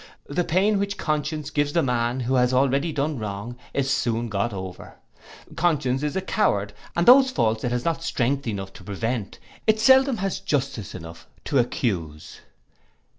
[0.25, 4.51] The pain which conscience gives the man who has already done wrong, is soon got
[4.51, 4.95] over.
[5.55, 9.37] Conscience is a coward, and those faults it has not strength enough to prevent,
[9.67, 12.41] it seldom has justice enough to accuse.